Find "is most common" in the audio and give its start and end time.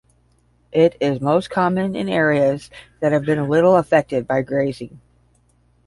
0.99-1.95